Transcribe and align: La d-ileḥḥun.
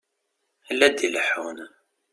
La 0.71 0.87
d-ileḥḥun. 0.89 1.57